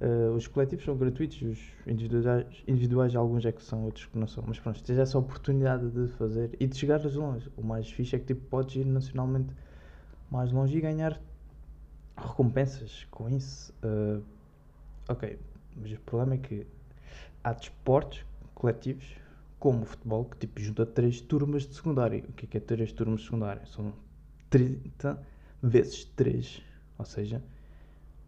Uh, 0.00 0.34
os 0.34 0.46
coletivos 0.46 0.84
são 0.84 0.94
gratuitos, 0.94 1.40
os 1.40 1.58
individuais, 1.86 2.46
individuais 2.68 3.16
alguns 3.16 3.46
é 3.46 3.52
que 3.52 3.62
são, 3.62 3.84
outros 3.84 4.04
que 4.04 4.18
não 4.18 4.26
são. 4.26 4.44
Mas 4.46 4.58
pronto, 4.58 4.82
tens 4.82 4.98
essa 4.98 5.18
oportunidade 5.18 5.88
de 5.90 6.08
fazer 6.16 6.54
e 6.60 6.66
de 6.66 6.76
chegar 6.76 7.02
longe. 7.14 7.50
O 7.56 7.62
mais 7.62 7.90
fixe 7.90 8.14
é 8.14 8.18
que 8.18 8.26
tipo, 8.26 8.42
podes 8.48 8.76
ir 8.76 8.84
nacionalmente 8.84 9.54
mais 10.30 10.52
longe 10.52 10.76
e 10.76 10.80
ganhar 10.80 11.18
recompensas 12.16 13.06
com 13.10 13.30
isso. 13.30 13.72
Uh, 13.82 14.22
ok, 15.08 15.38
mas 15.74 15.92
o 15.92 16.00
problema 16.00 16.34
é 16.34 16.38
que 16.38 16.66
há 17.42 17.54
desportos 17.54 18.22
coletivos, 18.54 19.16
como 19.58 19.82
o 19.82 19.86
futebol, 19.86 20.26
que 20.26 20.36
tipo 20.36 20.60
junta 20.60 20.84
três 20.84 21.22
turmas 21.22 21.66
de 21.66 21.74
secundário. 21.74 22.22
O 22.28 22.32
que 22.34 22.44
é, 22.44 22.48
que 22.48 22.56
é 22.58 22.60
três 22.60 22.92
turmas 22.92 23.20
de 23.20 23.26
secundário? 23.26 23.66
São 23.66 23.94
30 24.50 25.22
vezes 25.62 26.04
3, 26.04 26.62
ou 26.98 27.04
seja, 27.04 27.42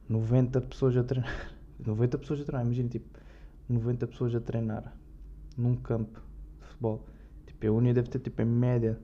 90 0.09 0.63
pessoas 0.63 0.97
a 0.97 1.05
treinar. 1.05 1.58
90 1.85 2.19
pessoas 2.19 2.41
a 2.41 2.45
treinar, 2.45 2.67
imagina 2.67 2.89
tipo 2.89 3.07
90 3.69 4.07
pessoas 4.07 4.35
a 4.35 4.41
treinar 4.41 4.95
num 5.57 5.77
campo 5.77 6.21
de 6.61 6.67
futebol. 6.67 7.05
Tipo, 7.47 7.67
a 7.67 7.71
Unia 7.73 7.95
deve 7.95 8.09
ter 8.09 8.19
tipo 8.19 8.41
em 8.43 8.47
média 8.47 8.99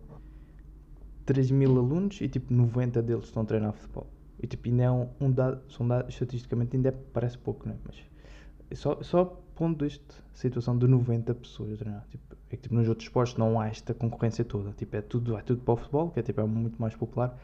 3 1.26 1.50
mil 1.50 1.76
alunos 1.78 2.20
e 2.20 2.28
tipo 2.28 2.52
90 2.52 3.02
deles 3.02 3.24
estão 3.24 3.42
a 3.42 3.46
treinar 3.46 3.72
futebol. 3.72 4.06
E 4.42 4.46
tipo, 4.46 4.68
ainda 4.68 4.82
é 4.82 4.90
um, 4.90 5.08
um 5.20 5.30
dado, 5.30 5.60
são 5.70 5.86
dados, 5.86 6.12
estatisticamente 6.12 6.76
ainda 6.76 6.90
é, 6.90 6.92
parece 6.92 7.38
pouco, 7.38 7.68
né? 7.68 7.76
Mas 7.84 8.04
só, 8.78 9.02
só 9.02 9.24
pondo 9.54 9.84
esta 9.84 10.14
situação 10.32 10.76
de 10.76 10.86
90 10.86 11.34
pessoas 11.34 11.74
a 11.74 11.76
treinar. 11.76 12.06
Tipo, 12.10 12.36
é 12.50 12.56
que 12.56 12.62
tipo, 12.62 12.74
nos 12.74 12.88
outros 12.88 13.06
esportes 13.06 13.36
não 13.36 13.60
há 13.60 13.68
esta 13.68 13.94
concorrência 13.94 14.44
toda. 14.44 14.72
Tipo, 14.72 14.96
é 14.96 15.02
tudo, 15.02 15.36
é 15.36 15.42
tudo 15.42 15.62
para 15.62 15.74
o 15.74 15.76
futebol, 15.76 16.10
que 16.10 16.20
é, 16.20 16.22
tipo, 16.22 16.40
é 16.40 16.44
muito 16.44 16.80
mais 16.80 16.94
popular. 16.94 17.38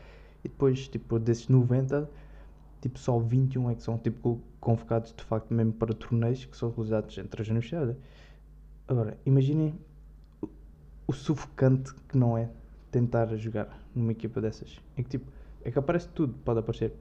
E 0.45 0.49
depois, 0.49 0.89
tipo, 0.89 1.19
desses 1.19 1.49
90, 1.49 2.09
tipo, 2.81 2.99
só 2.99 3.19
21 3.19 3.71
é 3.71 3.75
que 3.75 3.83
são 3.83 3.99
tipo, 3.99 4.41
convocados 4.61 5.15
de 5.15 5.23
facto 5.23 5.53
mesmo 5.53 5.73
para 5.73 5.95
torneios 5.95 6.45
que 6.45 6.57
são 6.57 6.71
realizados 6.71 7.17
entre 7.19 7.43
as 7.43 7.49
universidades. 7.49 7.97
Agora, 8.89 9.17
imaginem 9.25 9.79
o, 11.07 11.13
sufocante 11.13 11.95
que 12.09 12.17
não 12.17 12.37
é 12.37 12.49
tentar 12.91 13.35
jogar 13.37 13.81
numa 13.95 14.13
equipa 14.13 14.41
dessas. 14.41 14.81
É 14.97 15.03
que 15.03 15.11
tipo, 15.11 15.31
é 15.63 15.71
que 15.71 15.79
aparece 15.79 16.09
tudo, 16.09 16.35
pode 16.45 16.61
aparecer 16.61 16.93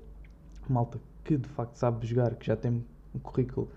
malta 0.68 1.00
que 1.24 1.38
de 1.38 1.48
facto 1.50 1.76
sabe 1.76 2.06
jogar, 2.06 2.36
que 2.36 2.46
já 2.46 2.56
tem 2.56 2.86
um 3.14 3.20
currículo, 3.20 3.70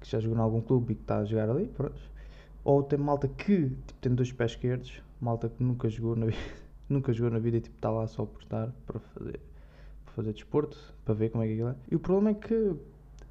que 0.00 0.10
já 0.10 0.20
jogou 0.20 0.36
em 0.38 0.40
algum 0.40 0.60
clube 0.60 0.92
e 0.92 0.96
que 0.96 1.02
está 1.02 1.18
a 1.18 1.24
jogar 1.24 1.48
ali, 1.48 1.68
pronto. 1.68 1.98
Ou 2.64 2.82
tem 2.82 2.98
malta 2.98 3.28
que 3.28 3.70
tipo, 3.70 4.00
tem 4.00 4.14
dois 4.14 4.32
pés 4.32 4.52
esquerdos, 4.52 5.02
malta 5.20 5.48
que 5.48 5.62
nunca 5.62 5.88
jogou 5.88 6.16
na 6.16 6.26
vida, 6.26 6.38
nunca 6.88 7.12
jogou 7.12 7.32
na 7.32 7.38
vida 7.38 7.58
e 7.58 7.60
tipo, 7.60 7.76
está 7.76 7.90
lá 7.90 8.06
só 8.06 8.24
por 8.26 8.42
estar 8.42 8.72
para 8.86 8.98
fazer, 9.00 9.40
fazer 10.14 10.32
desporto, 10.32 10.78
para 11.04 11.14
ver 11.14 11.30
como 11.30 11.42
é 11.42 11.46
que 11.46 11.52
aquilo 11.54 11.68
é. 11.68 11.74
E 11.90 11.96
o 11.96 11.98
problema 11.98 12.30
é 12.30 12.34
que 12.34 12.76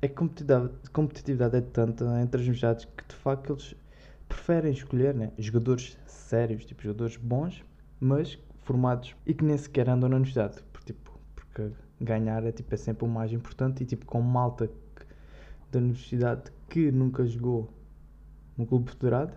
a 0.02 0.08
competitividade, 0.08 0.72
a 0.86 0.90
competitividade 0.90 1.56
é 1.58 1.62
tanta 1.62 2.04
entre 2.22 2.42
as 2.42 2.48
universidades 2.48 2.86
que 2.86 3.08
de 3.08 3.16
facto 3.16 3.54
eles 3.54 3.75
preferem 4.28 4.72
escolher 4.72 5.13
né, 5.13 5.32
jogadores 5.38 5.98
sérios, 6.06 6.66
tipo 6.66 6.84
jogadores 6.84 7.18
bons, 7.18 7.63
mas 8.00 8.38
formados 8.63 9.16
e 9.25 9.34
que 9.34 9.44
nem 9.44 9.58
sequer 9.58 9.90
andam 9.90 10.10
na 10.10 10.16
universidade. 10.18 10.62
Porque, 10.72 10.94
tipo, 10.94 11.12
porque 11.36 11.72
ganhar 12.02 12.44
é, 12.44 12.52
tipo, 12.52 12.74
é 12.74 12.78
sempre 12.78 13.06
o 13.06 13.08
mais 13.08 13.32
importante 13.32 13.84
e 13.84 13.86
tipo 13.86 14.06
com 14.06 14.22
malta 14.22 14.70
da 15.72 15.80
universidade 15.80 16.52
que 16.70 16.92
nunca 16.92 17.25
jogou 17.25 17.70
no 18.58 18.66
clube 18.66 18.92
federado 18.92 19.34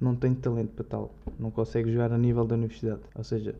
não 0.00 0.14
tem 0.14 0.34
talento 0.34 0.72
para 0.74 0.84
tal, 0.84 1.14
não 1.38 1.50
consegue 1.50 1.90
jogar 1.92 2.12
a 2.12 2.18
nível 2.18 2.46
da 2.46 2.54
universidade. 2.54 3.00
Ou 3.14 3.24
seja, 3.24 3.54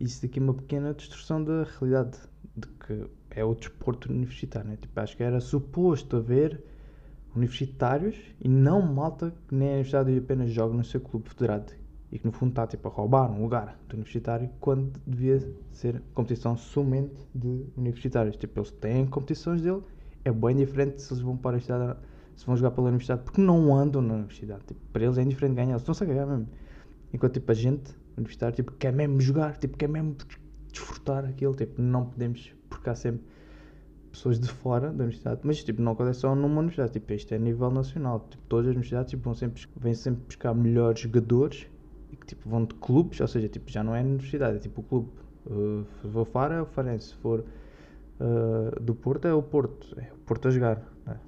isso 0.00 0.22
daqui 0.22 0.38
é 0.38 0.42
uma 0.42 0.54
pequena 0.54 0.94
distorção 0.94 1.42
da 1.42 1.64
realidade 1.64 2.18
de 2.56 2.68
que 2.68 3.06
é 3.30 3.44
o 3.44 3.54
desporto 3.54 4.10
universitário. 4.10 4.70
Né? 4.70 4.78
Tipo, 4.80 5.00
acho 5.00 5.16
que 5.16 5.22
era 5.22 5.40
suposto 5.40 6.16
haver 6.16 6.62
universitários 7.34 8.16
e 8.40 8.48
não 8.48 8.80
malta 8.80 9.34
que 9.48 9.54
nem 9.54 9.68
a 9.68 9.72
universidade 9.72 10.16
apenas 10.16 10.50
joga 10.50 10.74
no 10.74 10.84
seu 10.84 11.00
clube 11.00 11.28
federado 11.28 11.72
e 12.14 12.18
que 12.18 12.24
no 12.24 12.32
fundo 12.32 12.50
está 12.50 12.64
tipo, 12.64 12.86
a 12.86 12.90
roubar 12.92 13.28
um 13.28 13.42
lugar 13.42 13.76
do 13.88 13.94
universitário 13.94 14.48
quando 14.60 14.92
devia 15.04 15.40
ser 15.72 16.00
competição 16.14 16.56
somente 16.56 17.26
de 17.34 17.66
universitários. 17.76 18.36
Tipo, 18.36 18.60
eles 18.60 18.70
têm 18.70 19.04
competições 19.04 19.60
dele, 19.62 19.82
é 20.24 20.30
bem 20.30 20.54
diferente 20.54 21.02
se 21.02 21.12
eles 21.12 21.20
vão 21.20 21.36
para 21.36 21.48
a 21.48 21.52
universidade, 21.54 21.98
se 22.36 22.46
vão 22.46 22.56
jogar 22.56 22.70
pela 22.70 22.86
universidade, 22.86 23.22
porque 23.24 23.40
não 23.40 23.74
andam 23.74 24.00
na 24.00 24.14
universidade. 24.14 24.62
Tipo, 24.64 24.80
para 24.92 25.04
eles 25.04 25.18
é 25.18 25.22
indiferente 25.22 25.56
ganhar, 25.56 25.70
eles 25.70 25.82
estão-se 25.82 26.04
a 26.04 26.06
ganhar 26.06 26.24
mesmo. 26.24 26.48
Enquanto 27.12 27.34
tipo, 27.34 27.50
a 27.50 27.54
gente, 27.54 27.92
universitário, 28.16 28.56
tipo, 28.56 28.72
quer 28.72 28.92
mesmo 28.92 29.20
jogar, 29.20 29.56
tipo, 29.56 29.76
quer 29.76 29.88
mesmo 29.88 30.16
desfrutar 30.70 31.24
aquilo, 31.24 31.54
tipo, 31.54 31.80
não 31.80 32.06
podemos, 32.06 32.52
porque 32.68 32.90
há 32.90 32.94
sempre 32.94 33.24
pessoas 34.14 34.38
de 34.38 34.48
fora 34.48 34.92
da 34.92 35.04
universidade, 35.04 35.40
mas 35.42 35.62
tipo, 35.62 35.82
não 35.82 35.92
acontece 35.92 36.20
só 36.20 36.34
numa 36.34 36.60
universidade, 36.60 36.92
tipo, 36.92 37.12
isto 37.12 37.32
é 37.32 37.36
a 37.36 37.40
nível 37.40 37.70
nacional, 37.70 38.26
tipo, 38.30 38.42
todas 38.48 38.66
as 38.66 38.70
universidades 38.70 39.10
tipo, 39.10 39.24
vão 39.24 39.34
sempre, 39.34 39.62
vêm 39.76 39.94
sempre 39.94 40.22
buscar 40.26 40.54
melhores 40.54 41.00
jogadores 41.00 41.66
e 42.12 42.16
que 42.16 42.26
tipo, 42.26 42.48
vão 42.48 42.64
de 42.64 42.74
clubes, 42.74 43.20
ou 43.20 43.26
seja, 43.26 43.48
tipo, 43.48 43.70
já 43.70 43.82
não 43.82 43.94
é 43.94 44.00
universidade, 44.00 44.56
é 44.56 44.60
tipo 44.60 44.80
o 44.80 44.84
clube. 44.84 45.10
Uh, 45.46 45.84
se 46.00 46.24
for 46.24 46.52
é 46.52 46.62
o 46.62 46.66
Farense, 46.66 47.08
se 47.08 47.14
for 47.16 47.40
uh, 48.20 48.80
do 48.80 48.94
Porto 48.94 49.26
é 49.26 49.34
o 49.34 49.42
Porto, 49.42 49.94
é 49.98 50.10
o 50.12 50.18
Porto 50.18 50.48
a 50.48 50.50
jogar. 50.50 50.82
Né? 51.04 51.18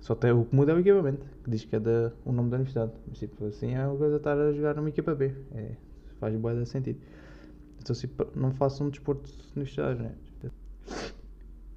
Só 0.00 0.14
tem, 0.14 0.32
o 0.32 0.44
que 0.44 0.54
muda 0.54 0.72
é 0.72 0.74
o 0.74 0.80
equipamento, 0.80 1.26
que 1.42 1.50
diz 1.50 1.64
que 1.64 1.76
é 1.76 1.80
da, 1.80 2.12
o 2.24 2.32
nome 2.32 2.50
da 2.50 2.56
universidade, 2.56 2.92
mas 3.08 3.18
tipo, 3.18 3.46
assim 3.46 3.74
é 3.74 3.86
uma 3.86 3.96
coisa 3.96 4.16
estar 4.16 4.36
a 4.36 4.52
jogar 4.52 4.74
numa 4.74 4.88
equipa 4.88 5.14
B, 5.14 5.32
é, 5.54 5.76
faz 6.18 6.36
boa 6.36 6.64
sentido. 6.64 7.00
Então, 7.80 7.94
tipo, 7.94 8.26
não 8.34 8.50
façam 8.52 8.86
um 8.86 8.90
desporto 8.90 9.30
universitário, 9.54 10.02
né? 10.02 10.14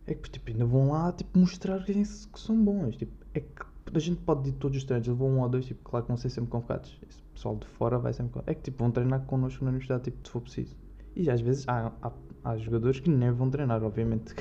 É 0.06 0.14
que 0.14 0.30
tipo, 0.30 0.50
ainda 0.50 0.66
vão 0.66 0.90
lá 0.92 1.12
tipo, 1.12 1.38
mostrar 1.38 1.84
que, 1.84 1.94
que 1.94 2.40
são 2.40 2.64
bons. 2.64 2.96
Tipo, 2.96 3.12
é 3.34 3.42
que 3.42 3.66
a 3.94 4.00
gente 4.00 4.22
pode 4.22 4.50
ir 4.50 4.54
todos 4.54 4.78
os 4.78 4.84
treinos, 4.86 5.06
vão 5.08 5.32
um 5.32 5.42
ou 5.42 5.50
dois, 5.50 5.66
tipo, 5.66 5.84
claro 5.84 6.06
que 6.06 6.08
vão 6.08 6.18
ser 6.18 6.30
sempre 6.30 6.50
convocados. 6.50 6.98
Esse 7.10 7.22
pessoal 7.34 7.58
de 7.58 7.68
fora 7.68 8.00
vai 8.00 8.14
sempre 8.14 8.42
É 8.46 8.54
que 8.54 8.62
tipo, 8.62 8.80
vão 8.80 8.90
treinar 8.90 9.26
connosco 9.26 9.66
na 9.66 9.70
universidade, 9.70 10.06
tipo, 10.06 10.26
se 10.26 10.32
for 10.32 10.42
preciso. 10.42 10.78
E 11.14 11.30
às 11.30 11.42
vezes 11.42 11.68
há, 11.68 11.92
há, 12.02 12.12
há 12.44 12.58
jogadores 12.58 13.02
que 13.02 13.10
nem 13.10 13.32
vão 13.32 13.50
treinar, 13.50 13.84
obviamente. 13.84 14.34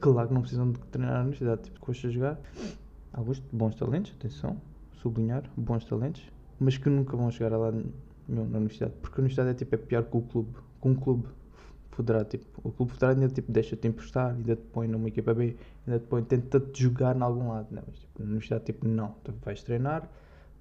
claro 0.00 0.28
que 0.28 0.34
não 0.34 0.40
precisam 0.40 0.72
de 0.72 0.78
treinar 0.78 1.14
na 1.14 1.20
universidade, 1.20 1.62
tipo, 1.64 1.78
custa 1.78 2.08
jogar. 2.08 2.40
Alguns 3.12 3.38
bons 3.52 3.74
talentos, 3.74 4.14
atenção, 4.18 4.58
sublinhar, 4.94 5.42
bons 5.58 5.84
talentos, 5.84 6.22
mas 6.58 6.78
que 6.78 6.88
nunca 6.88 7.14
vão 7.14 7.30
chegar 7.30 7.54
lá 7.58 7.70
nenhum 8.28 8.48
na 8.48 8.58
universidade. 8.58 8.92
Porque 9.00 9.20
a 9.20 9.20
universidade 9.20 9.50
é 9.50 9.54
tipo, 9.54 9.74
é 9.74 9.78
pior 9.78 10.04
que 10.04 10.16
o 10.16 10.22
clube. 10.22 10.52
Com 10.80 10.90
um 10.90 10.94
clube 10.96 11.28
federado, 11.92 12.24
tipo, 12.24 12.46
o 12.64 12.72
clube 12.72 12.92
federado 12.92 13.20
ainda 13.20 13.32
tipo, 13.32 13.52
deixa-te 13.52 13.86
emprestar, 13.86 14.34
ainda 14.34 14.56
te 14.56 14.62
põe 14.72 14.88
numa 14.88 15.08
equipa 15.08 15.32
B, 15.34 15.56
ainda 15.86 16.00
te 16.00 16.06
põe, 16.06 16.24
tenta-te 16.24 16.82
jogar 16.82 17.16
em 17.16 17.22
algum 17.22 17.50
lado. 17.50 17.68
Não, 17.70 17.82
mas 17.86 17.98
tipo, 17.98 18.18
na 18.18 18.24
universidade, 18.24 18.64
tipo, 18.64 18.88
não, 18.88 19.14
tu 19.22 19.32
vais 19.44 19.62
treinar 19.62 20.08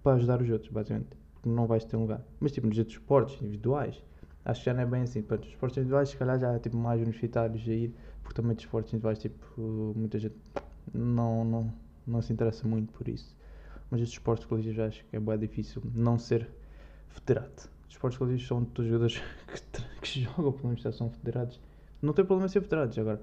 para 0.04 0.18
ajudar 0.18 0.42
os 0.42 0.50
outros, 0.50 0.72
basicamente, 0.72 1.10
porque 1.34 1.50
não 1.50 1.66
vais 1.68 1.86
ter 1.86 1.96
um 1.98 2.02
lugar. 2.02 2.22
Mas 2.40 2.52
tipo, 2.52 2.68
nos 2.68 2.78
outros 2.78 2.98
esportes 2.98 3.42
individuais, 3.42 4.04
acho 4.46 4.60
que 4.62 4.66
já 4.66 4.74
não 4.74 4.82
é 4.82 4.86
bem 4.86 5.02
assim. 5.04 5.22
Para 5.22 5.40
os 5.40 5.48
esportes 5.48 5.78
individuais, 5.78 6.10
se 6.10 6.18
calhar 6.18 6.40
já 6.40 6.56
há 6.56 6.60
tipo, 6.60 6.78
mais 6.78 7.02
universitários 7.02 7.68
a 7.68 7.72
ir, 7.72 7.96
porque 8.22 8.36
também 8.36 8.56
dos 8.56 8.64
esportes 8.64 8.94
individuais, 8.94 9.20
tipo, 9.20 9.94
muita 9.96 10.20
gente 10.20 10.36
não, 10.94 11.46
não, 11.46 11.74
não 12.06 12.22
se 12.22 12.34
interessa 12.34 12.68
muito 12.68 12.92
por 12.94 13.08
isso. 13.08 13.36
Mas 13.90 14.02
os 14.02 14.10
esportes 14.10 14.46
colegiais 14.46 14.80
acho 14.80 15.06
que 15.06 15.16
é 15.16 15.20
bem 15.20 15.38
difícil 15.38 15.82
não 15.94 16.18
ser 16.18 16.48
federado 17.14 17.70
esportes 18.02 18.18
coletivos 18.18 18.48
são 18.48 18.66
todos 18.66 18.90
jogadores 18.90 19.22
que, 19.48 20.00
que 20.02 20.22
jogam 20.22 20.52
pela 20.52 20.66
universidade, 20.66 20.98
são 20.98 21.10
federados. 21.10 21.60
Não 22.02 22.14
tem 22.14 22.26
problema 22.26 22.50
ser 22.50 22.62
federados, 22.62 22.98
agora 22.98 23.22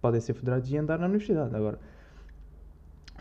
podem 0.00 0.20
ser 0.20 0.34
federados 0.34 0.70
e 0.70 0.76
andar 0.76 0.98
na 0.98 1.06
universidade. 1.06 1.54
Agora, 1.56 1.78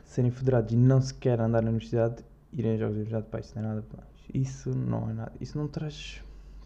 serem 0.03 0.31
federados 0.31 0.73
e 0.73 0.75
não 0.75 0.99
sequer 0.99 1.39
andar 1.39 1.61
na 1.61 1.69
universidade, 1.69 2.25
irem 2.51 2.73
a 2.73 2.77
jogos 2.77 2.95
de 2.95 3.01
universidade, 3.01 3.27
pá, 3.31 3.39
isso 3.39 3.55
não 3.55 3.61
é 3.61 3.73
nada. 3.73 4.07
Isso 4.33 4.69
não 4.69 5.09
é 5.09 5.13
nada. 5.13 5.31
Isso 5.39 5.57
não 5.57 5.67
traz 5.67 6.21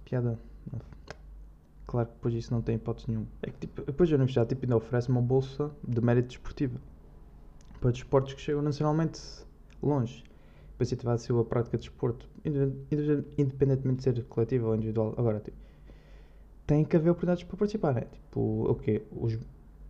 piada. 0.06 0.40
Claro 1.86 2.08
que 2.08 2.14
depois 2.16 2.34
isso 2.34 2.52
não 2.52 2.62
tem 2.62 2.76
hipótese 2.76 3.10
nenhuma. 3.10 3.28
É 3.44 3.52
que 3.52 3.60
tipo, 3.60 3.84
depois 3.84 4.12
a 4.12 4.16
universidade 4.16 4.50
tipo, 4.50 4.66
ainda 4.66 4.76
oferece 4.76 5.10
uma 5.10 5.22
bolsa 5.22 5.70
de 5.88 6.02
mérito 6.02 6.30
desportivo 6.30 6.80
para 7.80 7.92
desportos 7.92 8.34
que 8.34 8.42
chegam 8.42 8.62
nacionalmente 8.64 9.22
longe 9.84 10.24
para 10.78 10.86
incentivar 10.86 11.16
a 11.16 11.18
sua 11.18 11.44
prática 11.44 11.78
de 11.78 11.84
desporto, 11.88 12.30
independentemente 12.46 13.98
de 13.98 14.04
ser 14.04 14.24
coletivo 14.26 14.68
ou 14.68 14.76
individual. 14.76 15.16
Agora, 15.18 15.40
tipo, 15.40 15.58
tem 16.68 16.86
que 16.86 16.96
haver 16.96 17.10
oportunidades 17.10 17.44
para 17.44 17.58
participar, 17.58 17.94
né? 17.96 18.02
Tipo, 18.12 18.72
o 18.72 18.76
quê? 18.76 19.02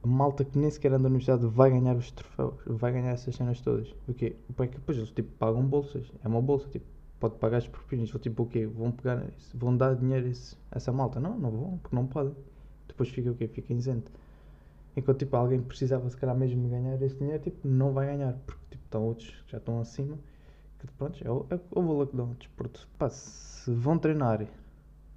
a 0.03 0.08
malta 0.08 0.46
que 0.46 0.58
nem 0.58 0.70
sequer 0.70 0.89
anda 0.89 1.00
na 1.00 1.08
universidade 1.10 1.46
vai 1.46 1.70
ganhar 1.72 1.96
os 1.96 2.12
troféus, 2.12 2.53
vai 2.65 2.94
ganhar 2.94 3.12
essas 3.12 3.36
cenas 3.36 3.60
todas. 3.60 3.94
O 4.08 4.13
quê? 4.13 4.36
Porque 4.56 4.75
depois 4.75 4.98
eles 4.98 5.12
tipo, 5.12 5.29
pagam 5.38 5.65
bolsas, 5.65 6.10
é 6.24 6.27
uma 6.27 6.41
bolsa, 6.41 6.70
tipo, 6.70 6.86
pode 7.20 7.36
pagar 7.36 7.58
as 7.58 7.67
propinas. 7.67 8.10
Tipo, 8.10 8.44
o 8.44 8.48
quê? 8.48 8.65
Vão 8.65 8.91
pegar, 8.91 9.25
vão 9.53 9.75
dar 9.75 9.96
dinheiro 9.96 10.32
a 10.72 10.77
essa 10.77 10.91
malta? 10.91 11.20
Não, 11.20 11.38
não 11.38 11.51
vão, 11.51 11.77
porque 11.79 11.96
não 11.96 12.08
podem. 12.08 12.34
Depois 12.88 13.10
fica 13.10 13.32
o 13.32 13.36
quê? 13.36 13.48
Fica 13.48 13.74
isento. 13.74 14.10
Enquanto 14.96 15.20
tipo, 15.20 15.36
alguém 15.36 15.62
precisava 15.62 16.10
se 16.10 16.15
calhar 16.15 16.36
mesmo 16.36 16.70
ganhar 16.70 17.01
esse 17.01 17.15
dinheiro, 17.17 17.44
tipo, 17.44 17.67
não 17.67 17.91
vai 17.91 18.08
ganhar, 18.08 18.34
porque 18.46 18.62
tipo, 18.72 18.84
estão 18.86 19.03
outros 19.03 19.29
que 19.46 19.51
já 19.51 19.58
estão 19.58 19.82
acima 19.82 20.17
pronto, 20.98 21.19
é 21.25 21.31
o, 21.31 21.46
é 21.50 21.60
o 21.79 22.05
dão 22.05 22.34
desporto. 22.34 22.88
Pá, 22.98 23.10
se 23.10 23.72
vão 23.72 23.98
treinar, 23.98 24.46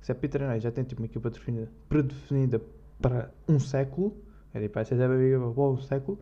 se 0.01 0.13
é 0.13 0.15
para 0.15 0.29
treinar 0.29 0.61
já 0.61 0.71
tem 0.71 0.85
tipo 0.85 1.03
uma 1.03 1.07
equipa 1.07 1.31
definida, 1.31 1.69
predefinida 1.89 2.61
para 3.01 3.31
um 3.49 3.59
século, 3.59 4.17
é 4.55 4.61
tipo, 4.61 4.79
essa 4.79 4.95
deve 4.97 5.15
haver 5.15 5.39
para 5.39 5.63
um 5.63 5.81
século, 5.81 6.19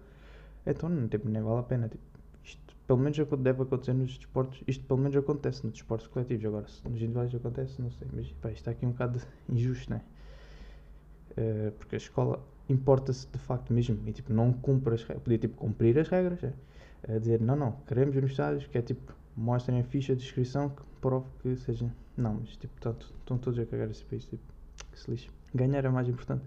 então 0.66 0.88
não, 0.88 1.08
tipo, 1.08 1.28
nem 1.28 1.42
vale 1.42 1.60
a 1.60 1.62
pena. 1.62 1.88
Tipo, 1.88 2.02
isto 2.44 2.76
pelo 2.86 2.98
menos 2.98 3.16
deve 3.16 3.62
acontecer 3.62 3.92
nos 3.92 4.16
desportos, 4.16 4.62
isto 4.66 4.84
pelo 4.84 5.00
menos 5.00 5.16
acontece 5.16 5.64
nos 5.64 5.74
desportos 5.74 6.06
coletivos, 6.06 6.44
agora 6.44 6.68
se 6.68 6.82
nos 6.84 6.96
individuais 6.96 7.34
acontece, 7.34 7.80
não 7.80 7.90
sei, 7.90 8.08
mas 8.12 8.30
pá, 8.32 8.48
isto 8.48 8.58
está 8.58 8.70
aqui 8.70 8.86
um 8.86 8.90
bocado 8.90 9.20
injusto, 9.48 9.90
né? 9.90 10.02
Uh, 11.32 11.70
porque 11.72 11.94
a 11.94 11.98
escola 11.98 12.42
importa-se 12.68 13.28
de 13.28 13.38
facto 13.38 13.72
mesmo 13.72 13.98
e 14.06 14.12
tipo, 14.12 14.32
não 14.32 14.52
cumpre 14.52 14.94
as 14.94 15.02
regras, 15.02 15.22
podia 15.22 15.38
tipo 15.38 15.56
cumprir 15.56 15.98
as 15.98 16.08
regras, 16.08 16.42
é? 16.42 16.52
a 17.06 17.18
dizer 17.18 17.40
não, 17.40 17.54
não, 17.54 17.72
queremos 17.86 18.16
universitários 18.16 18.66
que 18.66 18.76
é 18.76 18.82
tipo 18.82 19.14
mostrem 19.38 19.80
a 19.80 19.84
ficha 19.84 20.16
de 20.16 20.24
inscrição 20.24 20.68
que 20.68 20.82
prove 21.00 21.26
que 21.40 21.56
seja. 21.56 21.90
Não, 22.16 22.34
mas 22.34 22.56
tipo, 22.56 22.74
tanto, 22.80 23.12
estão 23.20 23.38
todos 23.38 23.58
a 23.58 23.64
cagar 23.64 23.88
esse 23.88 24.04
país, 24.04 24.24
tipo, 24.24 24.42
que 24.90 24.98
se 24.98 25.10
lixe. 25.10 25.30
Ganhar 25.54 25.84
é 25.84 25.88
mais 25.88 26.08
importante. 26.08 26.44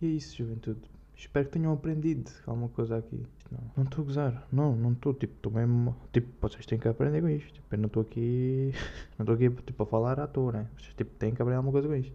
E 0.00 0.06
é 0.06 0.08
isso, 0.10 0.36
juventude. 0.36 0.80
Espero 1.16 1.46
que 1.46 1.52
tenham 1.52 1.72
aprendido 1.72 2.30
alguma 2.46 2.68
coisa 2.68 2.98
aqui. 2.98 3.26
Não 3.76 3.84
estou 3.84 4.02
a 4.02 4.06
gozar, 4.06 4.48
não, 4.52 4.76
não 4.76 4.92
estou, 4.92 5.14
tipo, 5.14 5.34
estou 5.34 5.52
mesmo. 5.52 5.96
Tipo, 6.12 6.28
vocês 6.40 6.64
têm 6.66 6.78
que 6.78 6.86
aprender 6.86 7.20
com 7.20 7.28
isto. 7.28 7.52
Tipo, 7.54 7.74
eu 7.74 7.78
não 7.78 7.86
estou 7.86 8.02
aqui. 8.02 8.72
Não 9.18 9.24
estou 9.24 9.34
aqui 9.34 9.62
tipo, 9.62 9.82
a 9.82 9.86
falar 9.86 10.20
à 10.20 10.26
toa, 10.26 10.52
né? 10.52 10.68
Vocês 10.76 10.94
tipo, 10.94 11.10
têm 11.16 11.34
que 11.34 11.40
aprender 11.40 11.56
alguma 11.56 11.72
coisa 11.72 11.88
com 11.88 11.94
isto. 11.94 12.12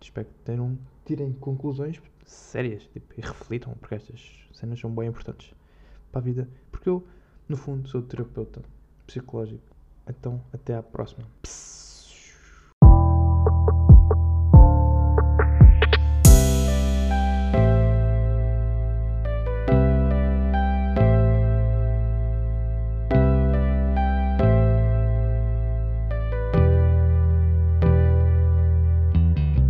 Espero 0.00 0.26
que 0.26 0.34
tenham, 0.44 0.78
tirem 1.04 1.32
conclusões 1.34 2.00
sérias 2.24 2.84
tipo, 2.92 3.12
e 3.18 3.20
reflitam, 3.20 3.74
porque 3.74 3.94
estas 3.94 4.48
cenas 4.52 4.80
são 4.80 4.90
bem 4.90 5.08
importantes 5.08 5.52
para 6.10 6.20
a 6.20 6.24
vida. 6.24 6.48
Porque 6.70 6.88
eu, 6.88 7.06
no 7.46 7.56
fundo, 7.56 7.86
sou 7.86 8.00
terapeuta 8.00 8.62
psicológico. 9.10 9.76
Então, 10.08 10.40
até 10.52 10.74
à 10.74 10.82
próxima. 10.82 11.26
Psst. 11.42 11.79